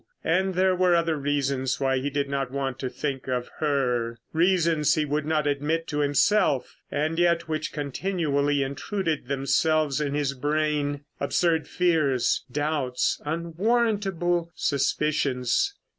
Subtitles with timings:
[0.23, 4.95] And there were other reasons why he did not want to think of her; reasons
[4.95, 11.01] he would not admit to himself, and yet which continually intruded themselves in his brain.
[11.19, 15.75] Absurd fears; doubts; unwarrantable suspicions.